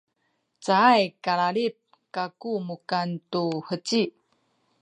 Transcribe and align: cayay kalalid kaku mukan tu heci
cayay 0.65 1.03
kalalid 1.23 1.75
kaku 2.15 2.51
mukan 2.67 3.09
tu 3.31 3.45
heci 3.67 4.01